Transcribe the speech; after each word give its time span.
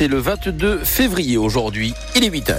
c'est 0.00 0.08
le 0.08 0.16
22 0.16 0.78
février 0.78 1.36
aujourd'hui. 1.36 1.92
Il 2.16 2.24
est 2.24 2.30
8h. 2.30 2.54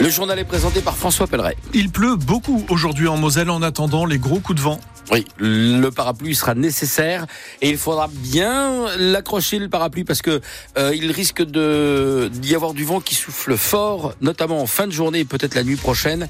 Le 0.00 0.08
journal 0.08 0.36
est 0.40 0.44
présenté 0.44 0.80
par 0.80 0.96
François 0.96 1.28
Pelleret. 1.28 1.54
Il 1.72 1.90
pleut 1.90 2.16
beaucoup 2.16 2.66
aujourd'hui 2.70 3.06
en 3.06 3.16
Moselle 3.16 3.50
en 3.50 3.62
attendant 3.62 4.04
les 4.04 4.18
gros 4.18 4.40
coups 4.40 4.58
de 4.58 4.64
vent. 4.64 4.80
Oui, 5.12 5.24
le 5.38 5.90
parapluie 5.90 6.34
sera 6.34 6.56
nécessaire 6.56 7.26
et 7.62 7.70
il 7.70 7.76
faudra 7.76 8.08
bien 8.12 8.86
l'accrocher 8.98 9.60
le 9.60 9.68
parapluie 9.68 10.02
parce 10.02 10.22
que 10.22 10.40
euh, 10.76 10.92
il 10.92 11.12
risque 11.12 11.44
de 11.44 12.30
d'y 12.32 12.56
avoir 12.56 12.74
du 12.74 12.82
vent 12.82 12.98
qui 12.98 13.14
souffle 13.14 13.56
fort, 13.56 14.14
notamment 14.20 14.60
en 14.60 14.66
fin 14.66 14.88
de 14.88 14.92
journée 14.92 15.20
et 15.20 15.24
peut-être 15.24 15.54
la 15.54 15.62
nuit 15.62 15.76
prochaine. 15.76 16.28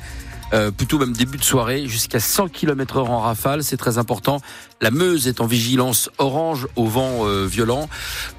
Euh, 0.52 0.70
plutôt 0.70 0.98
même 0.98 1.12
début 1.12 1.38
de 1.38 1.44
soirée, 1.44 1.86
jusqu'à 1.86 2.20
100 2.20 2.48
km 2.48 2.98
heure 2.98 3.10
en 3.10 3.20
rafale, 3.20 3.62
c'est 3.62 3.76
très 3.76 3.98
important. 3.98 4.40
La 4.80 4.90
Meuse 4.90 5.28
est 5.28 5.40
en 5.40 5.46
vigilance 5.46 6.10
orange 6.18 6.66
au 6.76 6.86
vent 6.86 7.26
euh, 7.26 7.46
violent. 7.46 7.88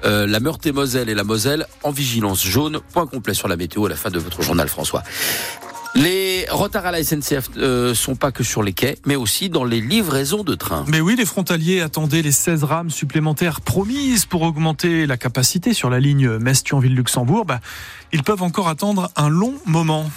Euh, 0.04 0.26
la 0.26 0.40
Meurthe-et-Moselle 0.40 1.08
et 1.08 1.14
la 1.14 1.24
Moselle 1.24 1.66
en 1.82 1.90
vigilance 1.90 2.44
jaune. 2.44 2.80
Point 2.92 3.06
complet 3.06 3.34
sur 3.34 3.48
la 3.48 3.56
météo 3.56 3.86
à 3.86 3.88
la 3.88 3.96
fin 3.96 4.10
de 4.10 4.18
votre 4.18 4.42
journal, 4.42 4.68
François. 4.68 5.02
Les 5.94 6.46
retards 6.50 6.86
à 6.86 6.90
la 6.90 7.04
SNCF 7.04 7.54
ne 7.54 7.92
sont 7.92 8.16
pas 8.16 8.32
que 8.32 8.42
sur 8.42 8.62
les 8.62 8.72
quais, 8.72 8.96
mais 9.04 9.14
aussi 9.14 9.50
dans 9.50 9.64
les 9.64 9.82
livraisons 9.82 10.42
de 10.42 10.54
trains. 10.54 10.86
Mais 10.88 11.02
oui, 11.02 11.16
les 11.16 11.26
frontaliers 11.26 11.82
attendaient 11.82 12.22
les 12.22 12.32
16 12.32 12.64
rames 12.64 12.88
supplémentaires 12.88 13.60
promises 13.60 14.24
pour 14.24 14.40
augmenter 14.40 15.06
la 15.06 15.18
capacité 15.18 15.74
sur 15.74 15.90
la 15.90 16.00
ligne 16.00 16.38
Metz-Thionville-Luxembourg. 16.38 17.44
Bah, 17.44 17.60
ils 18.10 18.22
peuvent 18.22 18.42
encore 18.42 18.68
attendre 18.68 19.10
un 19.16 19.28
long 19.28 19.54
moment. 19.66 20.10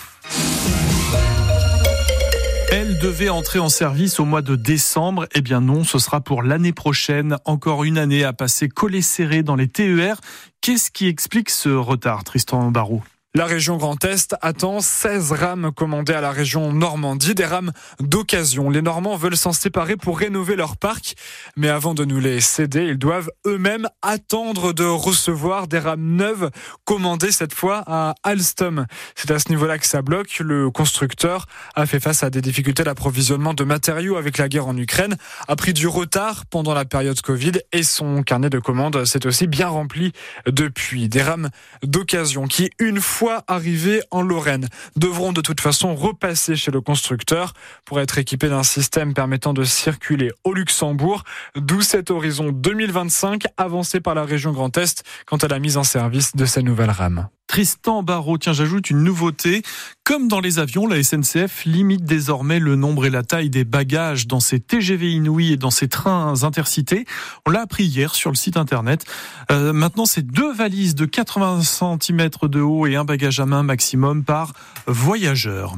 Devait 3.05 3.29
entrer 3.29 3.59
en 3.59 3.69
service 3.69 4.19
au 4.19 4.25
mois 4.25 4.41
de 4.41 4.55
décembre. 4.55 5.27
Eh 5.35 5.41
bien 5.41 5.61
non, 5.61 5.83
ce 5.83 5.99
sera 5.99 6.21
pour 6.21 6.41
l'année 6.41 6.73
prochaine. 6.73 7.37
Encore 7.45 7.83
une 7.83 7.99
année 7.99 8.23
à 8.23 8.33
passer 8.33 8.67
collé 8.67 9.03
serré 9.03 9.43
dans 9.43 9.55
les 9.55 9.67
TER. 9.67 10.19
Qu'est-ce 10.59 10.89
qui 10.89 11.05
explique 11.05 11.51
ce 11.51 11.69
retard, 11.69 12.23
Tristan 12.23 12.71
Barrault? 12.71 13.03
La 13.35 13.45
région 13.45 13.75
Grand 13.75 14.01
Est 14.05 14.33
attend 14.41 14.79
16 14.79 15.33
rames 15.33 15.71
commandées 15.75 16.13
à 16.13 16.21
la 16.21 16.31
région 16.31 16.71
Normandie, 16.71 17.35
des 17.35 17.43
rames 17.43 17.73
d'occasion. 17.99 18.69
Les 18.69 18.81
Normands 18.81 19.17
veulent 19.17 19.35
s'en 19.35 19.51
séparer 19.51 19.97
pour 19.97 20.17
rénover 20.17 20.55
leur 20.55 20.77
parc, 20.77 21.15
mais 21.57 21.67
avant 21.67 21.93
de 21.93 22.05
nous 22.05 22.21
les 22.21 22.39
céder, 22.39 22.85
ils 22.85 22.97
doivent 22.97 23.29
eux-mêmes 23.45 23.89
attendre 24.01 24.71
de 24.71 24.85
recevoir 24.85 25.67
des 25.67 25.79
rames 25.79 26.15
neuves 26.15 26.49
commandées 26.85 27.33
cette 27.33 27.53
fois 27.53 27.83
à 27.87 28.15
Alstom. 28.23 28.85
C'est 29.15 29.31
à 29.31 29.39
ce 29.39 29.49
niveau-là 29.49 29.79
que 29.79 29.85
ça 29.85 30.01
bloque. 30.01 30.39
Le 30.39 30.71
constructeur 30.71 31.45
a 31.75 31.85
fait 31.85 31.99
face 31.99 32.23
à 32.23 32.29
des 32.29 32.39
difficultés 32.39 32.85
d'approvisionnement 32.85 33.53
de 33.53 33.65
matériaux 33.65 34.15
avec 34.15 34.37
la 34.37 34.47
guerre 34.47 34.67
en 34.67 34.77
Ukraine, 34.77 35.17
a 35.49 35.57
pris 35.57 35.73
du 35.73 35.87
retard 35.87 36.45
pendant 36.45 36.73
la 36.73 36.85
période 36.85 37.19
Covid 37.19 37.59
et 37.73 37.83
son 37.83 38.23
carnet 38.23 38.49
de 38.49 38.59
commandes 38.59 39.03
s'est 39.03 39.27
aussi 39.27 39.47
bien 39.47 39.67
rempli 39.67 40.13
depuis. 40.47 41.09
Des 41.09 41.21
rames 41.21 41.49
d'occasion 41.83 42.47
qui, 42.47 42.69
une 42.79 43.01
fois 43.01 43.24
arrivés 43.47 44.01
en 44.11 44.21
Lorraine 44.21 44.67
devront 44.95 45.33
de 45.33 45.41
toute 45.41 45.61
façon 45.61 45.95
repasser 45.95 46.55
chez 46.55 46.71
le 46.71 46.81
constructeur 46.81 47.53
pour 47.85 47.99
être 47.99 48.17
équipés 48.17 48.49
d'un 48.49 48.63
système 48.63 49.13
permettant 49.13 49.53
de 49.53 49.63
circuler 49.63 50.31
au 50.43 50.53
Luxembourg, 50.53 51.23
d'où 51.55 51.81
cet 51.81 52.11
horizon 52.11 52.51
2025 52.51 53.43
avancé 53.57 53.99
par 53.99 54.15
la 54.15 54.23
région 54.23 54.51
Grand 54.51 54.75
Est 54.77 55.03
quant 55.25 55.37
à 55.37 55.47
la 55.47 55.59
mise 55.59 55.77
en 55.77 55.83
service 55.83 56.35
de 56.35 56.45
ces 56.45 56.63
nouvelles 56.63 56.91
rames. 56.91 57.27
Tristan 57.47 58.03
Barrault, 58.03 58.37
tiens, 58.37 58.53
j'ajoute 58.53 58.89
une 58.89 59.03
nouveauté. 59.03 59.61
Comme 60.03 60.27
dans 60.27 60.39
les 60.39 60.59
avions, 60.59 60.87
la 60.87 61.01
SNCF 61.01 61.65
limite 61.65 62.03
désormais 62.03 62.59
le 62.59 62.75
nombre 62.75 63.05
et 63.05 63.09
la 63.09 63.23
taille 63.23 63.49
des 63.49 63.63
bagages 63.63 64.27
dans 64.27 64.39
ses 64.39 64.59
TGV 64.59 65.11
Inouï 65.13 65.53
et 65.53 65.57
dans 65.57 65.71
ses 65.71 65.87
trains 65.87 66.43
intercités. 66.43 67.05
On 67.47 67.51
l'a 67.51 67.61
appris 67.61 67.85
hier 67.85 68.13
sur 68.13 68.29
le 68.29 68.35
site 68.35 68.57
internet. 68.57 69.05
Euh, 69.51 69.73
maintenant, 69.73 70.05
c'est 70.05 70.25
deux 70.25 70.53
valises 70.53 70.95
de 70.95 71.05
80 71.05 71.61
cm 71.61 72.29
de 72.43 72.61
haut 72.61 72.85
et 72.87 72.95
un 72.95 73.03
bagage 73.03 73.39
à 73.39 73.45
main 73.45 73.63
maximum 73.63 74.23
par 74.23 74.53
voyageur. 74.85 75.75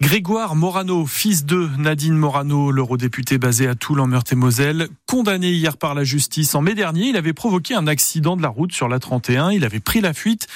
Grégoire 0.00 0.54
Morano, 0.54 1.06
fils 1.06 1.44
de 1.46 1.68
Nadine 1.78 2.16
Morano, 2.16 2.72
l'eurodéputé 2.72 3.38
basé 3.38 3.68
à 3.68 3.74
Toul 3.74 4.00
en 4.00 4.06
Meurthe-et-Moselle, 4.06 4.88
condamné 5.06 5.50
hier 5.50 5.76
par 5.76 5.94
la 5.94 6.04
justice 6.04 6.54
en 6.54 6.60
mai 6.60 6.74
dernier, 6.74 7.08
il 7.08 7.16
avait 7.16 7.32
provoqué 7.32 7.74
un 7.74 7.86
accident 7.86 8.36
de 8.36 8.42
la 8.42 8.48
route 8.48 8.72
sur 8.72 8.88
la 8.88 8.98
31. 8.98 9.50
Il 9.50 9.64
avait 9.64 9.80
pris 9.80 10.00
la 10.00 10.12
fuite 10.12 10.46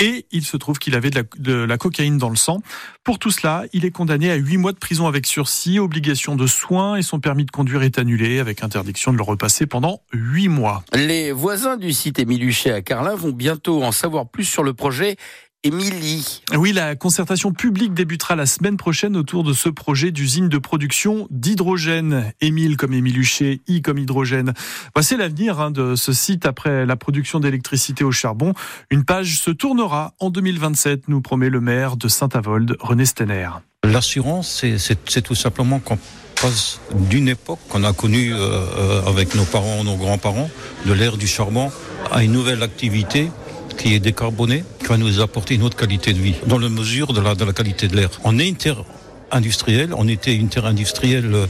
et 0.00 0.26
il 0.32 0.44
se 0.44 0.56
trouve 0.56 0.78
qu'il 0.78 0.94
avait 0.94 1.10
de 1.10 1.52
la, 1.52 1.78
cocaïne 1.78 2.18
dans 2.18 2.30
le 2.30 2.36
sang. 2.36 2.62
Pour 3.04 3.18
tout 3.18 3.30
cela, 3.30 3.64
il 3.72 3.84
est 3.84 3.90
condamné 3.90 4.30
à 4.30 4.34
8 4.34 4.56
mois 4.56 4.72
de 4.72 4.78
prison 4.78 5.06
avec 5.06 5.26
sursis, 5.26 5.78
obligation 5.78 6.36
de 6.36 6.46
soins 6.46 6.96
et 6.96 7.02
son 7.02 7.20
permis 7.20 7.44
de 7.44 7.50
conduire 7.50 7.82
est 7.82 7.98
annulé 7.98 8.38
avec 8.38 8.62
interdiction 8.62 9.12
de 9.12 9.16
le 9.16 9.22
repasser 9.22 9.66
pendant 9.66 10.00
8 10.12 10.48
mois. 10.48 10.84
Les 10.94 11.32
voisins 11.32 11.76
du 11.76 11.92
site 11.92 12.18
Émile 12.18 12.50
à 12.66 12.80
Carlin 12.80 13.14
vont 13.14 13.32
bientôt 13.32 13.82
en 13.82 13.92
savoir 13.92 14.28
plus 14.28 14.44
sur 14.44 14.62
le 14.62 14.72
projet 14.72 15.16
Émilie. 15.62 16.40
Oui, 16.56 16.72
la 16.72 16.96
concertation 16.96 17.52
publique 17.52 17.92
débutera 17.92 18.34
la 18.34 18.46
semaine 18.46 18.78
prochaine 18.78 19.14
autour 19.14 19.44
de 19.44 19.52
ce 19.52 19.68
projet 19.68 20.10
d'usine 20.10 20.48
de 20.48 20.56
production 20.56 21.28
d'hydrogène. 21.30 22.32
Émile 22.40 22.78
comme 22.78 22.94
Émile 22.94 23.18
Huchet, 23.18 23.60
I 23.68 23.82
comme 23.82 23.98
hydrogène. 23.98 24.54
Voici 24.94 25.18
l'avenir 25.18 25.60
hein, 25.60 25.70
de 25.70 25.96
ce 25.96 26.14
site 26.14 26.46
après 26.46 26.86
la 26.86 26.96
production 26.96 27.40
d'électricité 27.40 28.04
au 28.04 28.10
charbon. 28.10 28.54
Une 28.90 29.04
page 29.04 29.38
se 29.38 29.50
tournera 29.50 30.14
en 30.18 30.30
2027, 30.30 31.08
nous 31.08 31.20
promet 31.20 31.50
le 31.50 31.60
maire 31.60 31.98
de 31.98 32.08
Saint-Avold, 32.08 32.76
René 32.80 33.04
Stenner. 33.04 33.50
L'assurance, 33.84 34.64
c'est 34.78 35.22
tout 35.22 35.34
simplement 35.34 35.78
qu'on 35.78 35.98
passe 36.40 36.80
d'une 36.94 37.28
époque 37.28 37.58
qu'on 37.68 37.84
a 37.84 37.92
connue 37.92 38.32
euh, 38.32 38.38
euh, 38.38 39.02
avec 39.06 39.34
nos 39.34 39.44
parents, 39.44 39.84
nos 39.84 39.96
grands-parents, 39.96 40.48
de 40.86 40.92
l'ère 40.94 41.18
du 41.18 41.26
charbon, 41.26 41.70
à 42.10 42.24
une 42.24 42.32
nouvelle 42.32 42.62
activité 42.62 43.30
qui 43.76 43.94
est 43.94 44.00
décarboné, 44.00 44.64
qui 44.78 44.79
va 44.90 44.96
nous 44.96 45.20
apporter 45.20 45.54
une 45.54 45.62
autre 45.62 45.76
qualité 45.76 46.12
de 46.12 46.18
vie, 46.18 46.34
dans 46.46 46.58
la 46.58 46.68
mesure 46.68 47.12
de 47.12 47.20
la, 47.20 47.36
de 47.36 47.44
la 47.44 47.52
qualité 47.52 47.86
de 47.86 47.94
l'air. 47.94 48.10
On 48.24 48.38
est 48.40 48.48
une 48.48 48.56
terre 48.56 48.82
industrielle, 49.30 49.90
on 49.96 50.08
était 50.08 50.34
une 50.34 50.48
terre 50.48 50.66
industrielle 50.66 51.46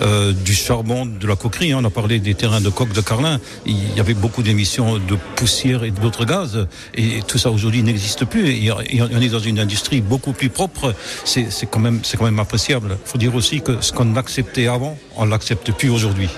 euh, 0.00 0.32
du 0.32 0.54
charbon, 0.54 1.04
de 1.04 1.26
la 1.26 1.34
coquerie, 1.34 1.72
hein. 1.72 1.80
on 1.82 1.84
a 1.84 1.90
parlé 1.90 2.20
des 2.20 2.34
terrains 2.34 2.60
de 2.60 2.68
coque 2.68 2.92
de 2.92 3.00
Carlin, 3.00 3.40
il 3.66 3.96
y 3.96 3.98
avait 3.98 4.14
beaucoup 4.14 4.44
d'émissions 4.44 4.98
de 4.98 5.16
poussière 5.34 5.82
et 5.82 5.90
d'autres 5.90 6.24
gaz, 6.24 6.68
et 6.94 7.22
tout 7.26 7.38
ça 7.38 7.50
aujourd'hui 7.50 7.82
n'existe 7.82 8.24
plus, 8.26 8.48
et, 8.48 8.70
on 8.70 9.20
est 9.20 9.28
dans 9.28 9.40
une 9.40 9.58
industrie 9.58 10.00
beaucoup 10.00 10.32
plus 10.32 10.48
propre, 10.48 10.94
c'est 11.24 11.48
quand, 11.68 11.80
même, 11.80 12.00
quand 12.16 12.24
même 12.24 12.38
appréciable. 12.38 12.96
Faut 13.04 13.18
dire 13.18 13.34
aussi 13.34 13.60
que 13.60 13.80
ce 13.80 13.92
qu'on 13.92 14.14
acceptait 14.14 14.68
avant, 14.68 14.96
on 15.16 15.24
l'accepte 15.24 15.72
plus 15.72 15.90
aujourd'hui. 15.90 16.28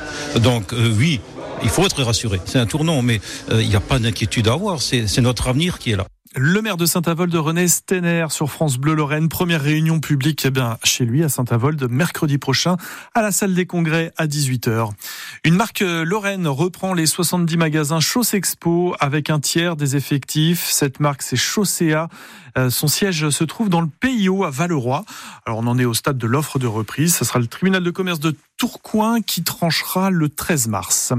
Donc 0.41 0.73
euh, 0.73 0.91
oui, 0.97 1.21
il 1.63 1.69
faut 1.69 1.85
être 1.85 2.03
rassuré. 2.03 2.41
C'est 2.47 2.59
un 2.59 2.67
tournant, 2.67 3.03
mais 3.03 3.21
euh, 3.51 3.63
il 3.63 3.69
n'y 3.69 3.77
a 3.77 3.81
pas 3.81 3.99
d'inquiétude 3.99 4.49
à 4.49 4.55
avoir. 4.55 4.81
C'est 4.81 5.21
notre 5.21 5.49
avenir 5.49 5.79
qui 5.79 5.91
est 5.91 5.97
là. 5.97 6.07
Le 6.39 6.61
maire 6.61 6.77
de 6.77 6.85
Saint-Avold, 6.85 7.35
René 7.35 7.67
Stenner, 7.67 8.27
sur 8.29 8.51
France 8.51 8.77
Bleu 8.77 8.93
Lorraine. 8.93 9.31
Première 9.31 9.63
réunion 9.63 10.01
publique 10.01 10.43
eh 10.45 10.51
bien, 10.51 10.77
chez 10.85 11.07
lui 11.07 11.25
à 11.25 11.31
Saint-Avold, 11.31 11.89
mercredi 11.89 12.37
prochain, 12.37 12.77
à 13.15 13.23
la 13.23 13.33
salle 13.33 13.55
des 13.55 13.65
congrès 13.65 14.13
à 14.19 14.27
18h. 14.27 14.91
Une 15.45 15.55
marque 15.55 15.81
euh, 15.81 16.05
Lorraine 16.05 16.47
reprend 16.47 16.93
les 16.93 17.07
70 17.07 17.57
magasins 17.57 18.01
Chausse 18.01 18.35
Expo 18.35 18.95
avec 19.01 19.31
un 19.31 19.41
tiers 19.41 19.77
des 19.77 19.97
effectifs. 19.97 20.67
Cette 20.69 21.01
marque, 21.01 21.23
c'est 21.23 21.37
Chaussea. 21.37 22.09
Euh, 22.59 22.69
son 22.69 22.87
siège 22.87 23.31
se 23.31 23.45
trouve 23.45 23.71
dans 23.71 23.81
le 23.81 23.89
PIO 23.89 24.45
à 24.45 24.51
Valeroy. 24.51 25.07
Alors, 25.47 25.61
on 25.61 25.67
en 25.67 25.79
est 25.79 25.87
au 25.87 25.95
stade 25.95 26.19
de 26.19 26.27
l'offre 26.27 26.59
de 26.59 26.67
reprise. 26.67 27.17
Ce 27.17 27.25
sera 27.25 27.39
le 27.39 27.47
tribunal 27.47 27.83
de 27.83 27.91
commerce 27.91 28.21
de 28.21 28.37
Tourcoing 28.57 29.21
qui 29.21 29.43
tranchera 29.43 30.11
le 30.11 30.29
13 30.29 30.69
mars. 30.69 31.13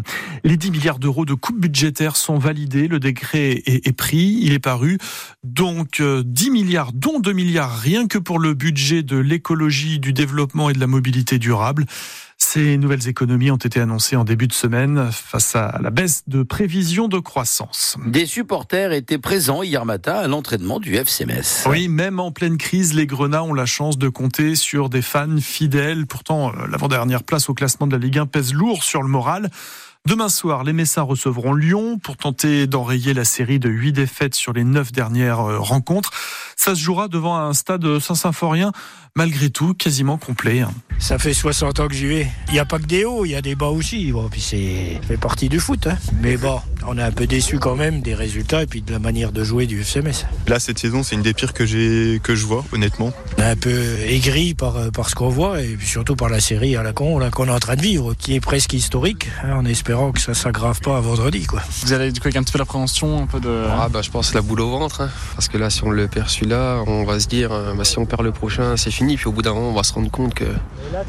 Les 0.43 0.57
10 0.57 0.71
milliards 0.71 0.99
d'euros 0.99 1.25
de 1.25 1.35
coupe 1.35 1.59
budgétaire 1.59 2.15
sont 2.15 2.37
validés. 2.39 2.87
Le 2.87 2.99
décret 2.99 3.61
est, 3.65 3.95
pris. 3.95 4.39
Il 4.41 4.53
est 4.53 4.59
paru. 4.59 4.97
Donc, 5.43 6.01
10 6.01 6.01
euh, 6.01 6.51
milliards, 6.51 6.93
dont 6.93 7.19
2 7.19 7.33
milliards 7.33 7.77
rien 7.77 8.07
que 8.07 8.17
pour 8.17 8.39
le 8.39 8.53
budget 8.55 9.03
de 9.03 9.17
l'écologie, 9.17 9.99
du 9.99 10.13
développement 10.13 10.69
et 10.69 10.73
de 10.73 10.79
la 10.79 10.87
mobilité 10.87 11.37
durable. 11.37 11.85
Ces 12.39 12.77
nouvelles 12.77 13.07
économies 13.07 13.49
ont 13.49 13.57
été 13.57 13.79
annoncées 13.79 14.15
en 14.15 14.23
début 14.23 14.47
de 14.47 14.53
semaine 14.53 15.09
face 15.11 15.55
à 15.55 15.79
la 15.81 15.89
baisse 15.89 16.23
de 16.27 16.43
prévision 16.43 17.07
de 17.07 17.17
croissance. 17.17 17.97
Des 18.05 18.27
supporters 18.27 18.91
étaient 18.91 19.17
présents 19.17 19.63
hier 19.63 19.85
matin 19.85 20.13
à 20.13 20.27
l'entraînement 20.27 20.79
du 20.79 20.95
FCMS. 20.95 21.67
Oui, 21.67 21.87
même 21.87 22.19
en 22.19 22.31
pleine 22.31 22.57
crise, 22.57 22.93
les 22.93 23.07
Grenats 23.07 23.43
ont 23.43 23.55
la 23.55 23.65
chance 23.65 23.97
de 23.97 24.07
compter 24.07 24.55
sur 24.55 24.89
des 24.89 25.01
fans 25.01 25.37
fidèles. 25.41 26.05
Pourtant, 26.05 26.49
euh, 26.49 26.67
l'avant-dernière 26.69 27.23
place 27.23 27.49
au 27.49 27.55
classement 27.55 27.87
de 27.87 27.93
la 27.93 27.97
Ligue 27.97 28.19
1 28.19 28.27
pèse 28.27 28.53
lourd 28.53 28.83
sur 28.83 29.01
le 29.01 29.09
moral. 29.09 29.49
Demain 30.05 30.29
soir, 30.29 30.63
les 30.63 30.73
Messins 30.73 31.01
recevront 31.01 31.53
Lyon 31.53 31.99
pour 31.99 32.15
tenter 32.15 32.67
d'enrayer 32.67 33.13
la 33.13 33.25
série 33.25 33.59
de 33.59 33.69
huit 33.69 33.91
défaites 33.91 34.35
sur 34.35 34.53
les 34.53 34.63
neuf 34.63 34.91
dernières 34.91 35.41
euh, 35.41 35.59
rencontres. 35.59 36.11
Ça 36.55 36.75
se 36.75 36.79
jouera 36.79 37.07
devant 37.07 37.35
un 37.37 37.53
stade 37.53 37.99
Saint-Symphorien, 37.99 38.71
malgré 39.15 39.49
tout, 39.49 39.73
quasiment 39.73 40.17
complet. 40.17 40.61
Hein. 40.61 40.71
Ça 40.99 41.19
fait 41.19 41.33
60 41.33 41.79
ans 41.79 41.87
que 41.87 41.93
j'y 41.93 42.05
vais. 42.05 42.27
Il 42.47 42.53
n'y 42.53 42.59
a 42.59 42.65
pas 42.65 42.79
que 42.79 42.85
des 42.85 43.03
hauts, 43.03 43.25
il 43.25 43.31
y 43.31 43.35
a 43.35 43.41
des 43.41 43.55
bas 43.55 43.67
aussi. 43.67 44.11
Bon, 44.11 44.29
puis 44.29 44.41
c'est 44.41 44.99
fait 45.07 45.17
partie 45.17 45.49
du 45.49 45.59
foot. 45.59 45.87
Hein. 45.87 45.97
Mais 46.21 46.37
bon, 46.37 46.59
on 46.85 46.97
est 46.97 47.03
un 47.03 47.11
peu 47.11 47.27
déçu 47.27 47.59
quand 47.59 47.75
même 47.75 48.01
des 48.01 48.15
résultats 48.15 48.63
et 48.63 48.67
puis 48.67 48.81
de 48.81 48.91
la 48.91 48.99
manière 48.99 49.31
de 49.31 49.43
jouer 49.43 49.67
du 49.67 49.81
FCMS. 49.81 50.25
Là, 50.47 50.59
cette 50.59 50.79
saison, 50.79 51.03
c'est 51.03 51.15
une 51.15 51.21
des 51.21 51.33
pires 51.33 51.53
que 51.53 51.65
j'ai 51.65 52.21
que 52.23 52.35
je 52.35 52.45
vois, 52.45 52.63
honnêtement. 52.71 53.11
Un 53.47 53.55
peu 53.55 53.99
aigri 54.01 54.55
par, 54.55 54.91
par 54.91 55.09
ce 55.09 55.15
qu'on 55.15 55.29
voit 55.29 55.61
et 55.61 55.77
puis 55.77 55.87
surtout 55.87 56.17
par 56.17 56.27
la 56.27 56.41
série 56.41 56.75
à 56.75 56.83
la 56.83 56.91
con 56.91 57.17
qu'on 57.31 57.47
est 57.47 57.51
en 57.51 57.59
train 57.59 57.77
de 57.77 57.81
vivre, 57.81 58.13
qui 58.13 58.35
est 58.35 58.41
presque 58.41 58.73
historique. 58.73 59.29
Hein, 59.41 59.53
on 59.53 59.65
espère 59.65 59.77
espérant 59.87 60.11
que 60.11 60.19
ça 60.19 60.33
s'aggrave 60.33 60.81
pas 60.81 60.97
à 60.97 60.99
vendredi. 60.99 61.45
Quoi. 61.45 61.61
Vous 61.83 61.93
avez 61.93 62.11
du 62.11 62.19
coup 62.19 62.27
avec 62.27 62.35
un 62.35 62.43
petit 62.43 62.51
peu 62.51 62.59
d'appréhension, 62.59 63.23
un 63.23 63.25
peu 63.25 63.39
de. 63.39 63.63
Ah 63.71 63.87
bah 63.87 64.01
je 64.01 64.09
pense 64.09 64.33
la 64.33 64.41
boule 64.41 64.59
au 64.59 64.69
ventre, 64.69 64.99
hein. 64.99 65.09
parce 65.35 65.47
que 65.47 65.57
là 65.57 65.69
si 65.69 65.81
on 65.85 65.91
le 65.91 66.09
perd 66.09 66.27
celui-là, 66.27 66.83
on 66.87 67.05
va 67.05 67.21
se 67.21 67.27
dire 67.27 67.51
bah, 67.77 67.85
si 67.85 67.97
on 67.99 68.05
perd 68.05 68.23
le 68.23 68.33
prochain 68.33 68.75
c'est 68.75 68.91
fini, 68.91 69.15
puis 69.15 69.27
au 69.27 69.31
bout 69.31 69.43
d'un 69.43 69.53
moment 69.53 69.69
on 69.69 69.73
va 69.73 69.83
se 69.83 69.93
rendre 69.93 70.11
compte 70.11 70.33
que, 70.33 70.43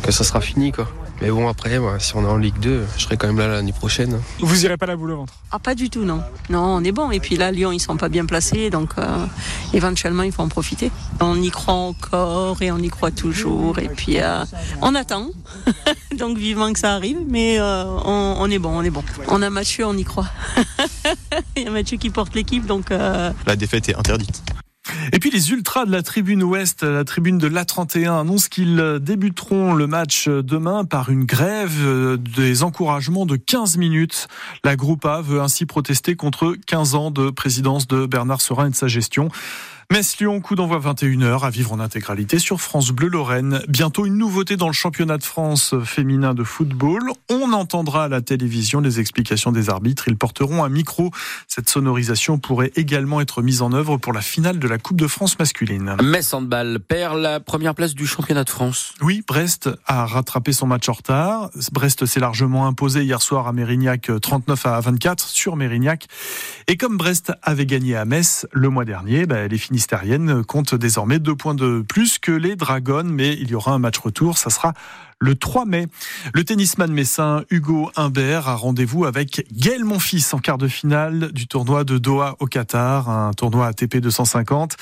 que 0.05 0.13
ça 0.13 0.23
sera 0.23 0.41
fini 0.41 0.71
quoi. 0.71 0.89
Mais 1.21 1.31
bon 1.31 1.49
après, 1.49 1.81
bah, 1.81 1.97
si 1.99 2.15
on 2.15 2.23
est 2.23 2.29
en 2.29 2.37
Ligue 2.37 2.61
2, 2.61 2.87
je 2.97 3.03
serai 3.03 3.17
quand 3.17 3.27
même 3.27 3.39
là 3.39 3.49
l'année 3.49 3.73
prochaine. 3.73 4.21
Vous 4.39 4.65
irez 4.65 4.77
pas 4.77 4.87
la 4.87 4.95
boule 4.95 5.11
au 5.11 5.17
ventre? 5.17 5.33
Ah 5.51 5.59
pas 5.59 5.75
du 5.75 5.91
tout 5.91 6.05
non. 6.05 6.23
Non 6.51 6.77
on 6.77 6.85
est 6.85 6.93
bon 6.93 7.11
et 7.11 7.19
puis 7.19 7.37
là 7.37 7.51
Lyon 7.51 7.73
ils 7.73 7.81
sont 7.81 7.97
pas 7.97 8.09
bien 8.09 8.27
placés 8.27 8.71
donc 8.71 8.91
euh, 8.99 9.27
éventuellement 9.73 10.23
il 10.23 10.31
faut 10.31 10.43
en 10.43 10.49
profiter. 10.49 10.93
On 11.21 11.41
y 11.43 11.51
croit 11.51 11.75
encore 11.75 12.28
et 12.61 12.71
on 12.71 12.79
y 12.79 12.89
croit 12.89 13.11
toujours 13.11 13.79
et 13.79 13.89
puis 13.89 14.21
euh, 14.21 14.45
on 14.83 14.95
attend. 14.95 15.29
donc 16.17 16.39
vivement 16.39 16.73
que 16.73 16.79
ça 16.79 16.95
arrive 16.95 17.19
mais 17.29 17.59
euh, 17.59 17.85
on, 17.85 18.37
on, 18.39 18.51
est 18.51 18.59
bon, 18.59 18.79
on 18.79 18.83
est 18.83 18.91
bon. 18.91 19.03
On 19.29 19.43
a 19.43 19.51
Mathieu, 19.51 19.87
on 19.87 19.97
y 19.97 20.05
croit. 20.05 20.29
il 21.57 21.65
y 21.65 21.67
a 21.67 21.71
Mathieu 21.71 21.97
qui 21.97 22.11
porte 22.11 22.35
l'équipe 22.35 22.67
donc... 22.67 22.91
Euh... 22.91 23.33
La 23.47 23.57
défaite 23.57 23.89
est 23.89 23.97
interdite. 23.97 24.43
Et 25.13 25.19
puis 25.19 25.31
les 25.31 25.51
ultras 25.51 25.85
de 25.85 25.93
la 25.93 26.03
tribune 26.03 26.43
ouest, 26.43 26.83
la 26.83 27.05
tribune 27.05 27.37
de 27.37 27.47
l'A31, 27.47 28.21
annoncent 28.21 28.49
qu'ils 28.51 28.99
débuteront 29.03 29.75
le 29.75 29.87
match 29.87 30.29
demain 30.29 30.85
par 30.87 31.11
une 31.11 31.25
grève 31.25 32.17
des 32.17 32.63
encouragements 32.63 33.27
de 33.27 33.37
15 33.37 33.77
minutes. 33.77 34.29
La 34.65 34.77
groupe 34.77 35.05
A 35.05 35.21
veut 35.21 35.43
ainsi 35.43 35.67
protester 35.67 36.17
contre 36.17 36.57
15 36.67 36.95
ans 36.95 37.11
de 37.11 37.29
présidence 37.29 37.87
de 37.87 38.07
Bernard 38.07 38.41
Serin 38.41 38.69
et 38.69 38.71
de 38.71 38.75
sa 38.75 38.89
gestion. 38.89 39.29
Metz-Lyon, 39.91 40.43
coup 40.43 40.55
d'envoi 40.55 40.79
21h 40.81 41.47
à 41.47 41.49
vivre 41.49 41.73
en 41.73 41.81
intégralité 41.81 42.39
sur 42.39 42.61
France 42.61 42.91
Bleu 42.91 43.09
Lorraine. 43.09 43.63
Bientôt 43.69 44.05
une 44.05 44.19
nouveauté 44.19 44.59
dans 44.59 44.67
le 44.67 44.75
championnat 44.75 45.17
de 45.17 45.25
France 45.25 45.75
féminin 45.83 46.35
de 46.35 46.45
football. 46.45 47.11
On 47.31 47.55
entendra 47.55 48.05
à 48.05 48.09
la 48.09 48.21
télévision 48.21 48.83
les 48.83 49.01
explications 49.01 49.51
des 49.51 49.71
arbitres. 49.71 50.07
Ils 50.07 50.19
porteront 50.19 50.63
un 50.63 50.69
micro. 50.69 51.11
Cette 51.47 51.71
sonorisation 51.71 52.37
pourrait 52.37 52.71
également 52.77 53.23
être 53.23 53.41
mise 53.41 53.63
en 53.63 53.73
œuvre 53.73 53.97
pour 53.97 54.13
la 54.13 54.21
finale 54.21 54.59
de 54.59 54.69
la 54.69 54.77
Coupe 54.77 55.01
de 55.01 55.07
France 55.07 55.39
masculine. 55.39 55.97
Metz 56.03 56.35
handball 56.35 56.81
perd 56.81 57.17
la 57.17 57.41
première 57.41 57.75
place 57.75 57.95
du 57.95 58.07
championnat 58.07 58.45
de 58.45 58.51
France. 58.51 58.93
Oui, 59.01 59.25
Brest 59.27 59.71
a 59.87 60.05
rattrapé 60.05 60.53
son 60.53 60.67
match 60.67 60.87
en 60.91 60.93
retard. 60.93 61.49
Brest 61.73 62.05
s'est 62.05 62.21
largement 62.21 62.67
imposé 62.67 63.05
hier 63.05 63.23
soir 63.23 63.49
à 63.49 63.55
Mérignac 63.55 64.11
39 64.21 64.67
à 64.67 64.81
24 64.81 65.27
sur 65.27 65.57
Mérignac. 65.57 66.09
Et 66.67 66.77
comme 66.77 66.99
Brest 66.99 67.33
avait 67.43 67.65
gagné 67.65 67.97
à 67.97 68.05
Metz 68.05 68.47
le 68.53 68.69
mois 68.69 68.85
dernier, 68.85 69.25
bah, 69.25 69.49
les 69.49 69.57
finis 69.57 69.78
compte 70.47 70.75
désormais 70.75 71.19
deux 71.19 71.35
points 71.35 71.55
de 71.55 71.85
plus 71.87 72.19
que 72.19 72.33
les 72.33 72.57
Dragons, 72.57 73.05
mais 73.05 73.35
il 73.35 73.51
y 73.51 73.55
aura 73.55 73.73
un 73.73 73.79
match 73.79 73.99
retour, 73.99 74.39
ça 74.39 74.51
sera 74.51 74.75
le 75.21 75.35
3 75.35 75.65
mai. 75.65 75.87
Le 76.33 76.45
tennisman 76.45 76.93
messin 76.93 77.45
Hugo 77.51 77.91
Humbert 77.97 78.49
a 78.49 78.55
rendez-vous 78.55 79.05
avec 79.05 79.47
Gaël 79.53 79.85
Monfils 79.85 80.25
en 80.33 80.39
quart 80.39 80.59
de 80.59 80.69
finale 80.69 81.33
du 81.33 81.47
tournoi 81.47 81.85
de 81.85 81.99
Doha 81.99 82.37
au 82.39 82.47
Qatar, 82.47 83.11
un 83.11 83.33
tournoi 83.33 83.67
ATP 83.67 83.97
250. 83.97 84.77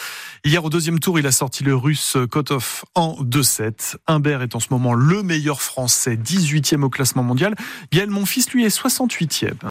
Hier 0.45 0.65
au 0.65 0.71
deuxième 0.71 1.01
tour, 1.01 1.19
il 1.19 1.27
a 1.27 1.33
sorti 1.33 1.65
le 1.65 1.75
russe 1.75 2.17
Kotov 2.31 2.85
en 2.95 3.17
2-7. 3.23 3.97
Humbert 4.07 4.43
est 4.43 4.55
en 4.55 4.61
ce 4.61 4.69
moment 4.71 4.93
le 4.95 5.23
meilleur 5.23 5.63
français, 5.63 6.17
18e 6.17 6.83
au 6.83 6.91
classement 6.91 7.23
mondial. 7.23 7.55
Gaël 7.93 8.11
Monfils, 8.11 8.47
lui, 8.53 8.65
est 8.65 8.77
68e. 8.77 9.57